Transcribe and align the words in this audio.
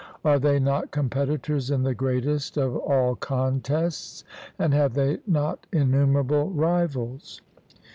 Are 0.25 0.39
they 0.39 0.57
not 0.59 0.89
competitors 0.89 1.69
in 1.69 1.83
the 1.83 1.93
greatest 1.93 2.57
of 2.57 2.75
all 2.75 3.13
contests, 3.15 4.23
and 4.57 4.73
have 4.73 4.95
they 4.95 5.19
not 5.27 5.67
innumerable 5.71 6.49
rivals? 6.49 7.39